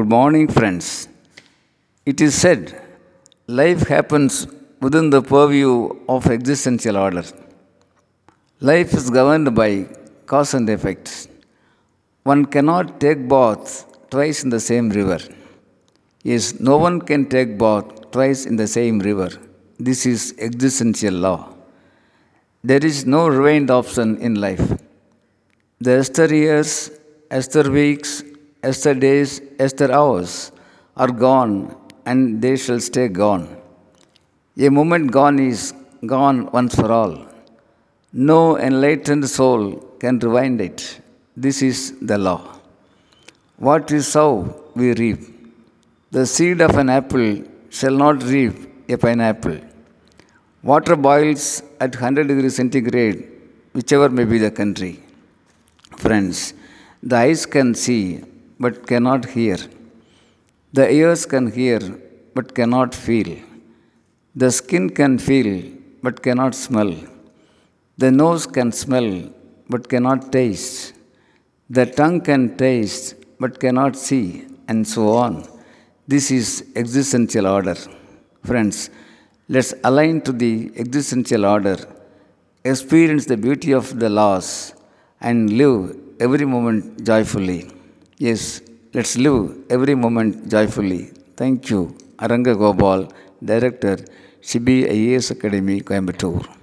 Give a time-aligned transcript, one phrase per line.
[0.00, 1.08] Good morning, friends.
[2.10, 2.60] It is said
[3.60, 4.34] life happens
[4.84, 5.72] within the purview
[6.14, 7.24] of existential order.
[8.60, 9.70] Life is governed by
[10.30, 11.28] cause and effect.
[12.22, 13.66] One cannot take bath
[14.14, 15.18] twice in the same river.
[16.22, 19.28] Yes, no one can take bath twice in the same river.
[19.78, 21.40] This is existential law.
[22.64, 24.66] There is no rewind option in life.
[25.78, 26.90] The Esther years,
[27.30, 28.22] Esther weeks,
[28.62, 30.52] Esther days, Esther hours
[30.96, 31.74] are gone
[32.04, 33.56] and they shall stay gone.
[34.58, 35.72] A moment gone is
[36.04, 37.26] gone once for all.
[38.12, 41.00] No enlightened soul can rewind it.
[41.36, 42.42] This is the law.
[43.56, 44.30] What we sow,
[44.74, 45.20] we reap.
[46.10, 48.54] The seed of an apple shall not reap
[48.90, 49.60] a pineapple.
[50.62, 53.26] Water boils at 100 degrees centigrade,
[53.72, 55.00] whichever may be the country.
[55.96, 56.52] Friends,
[57.02, 58.22] the eyes can see
[58.62, 59.58] but cannot hear.
[60.78, 61.80] The ears can hear
[62.34, 63.30] but cannot feel.
[64.42, 65.50] The skin can feel
[66.04, 66.92] but cannot smell.
[68.02, 69.10] The nose can smell
[69.72, 70.94] but cannot taste.
[71.68, 75.34] The tongue can taste but cannot see, and so on.
[76.06, 77.76] This is existential order.
[78.44, 78.90] Friends,
[79.48, 81.78] let's align to the existential order,
[82.64, 84.74] experience the beauty of the laws,
[85.20, 87.60] and live every moment joyfully.
[88.24, 88.60] Yes,
[88.92, 91.10] let's live every moment joyfully.
[91.40, 91.96] Thank you.
[92.18, 93.08] Aranga Gopal,
[93.42, 93.96] Director,
[94.42, 96.59] CBIAS Academy, Coimbatore.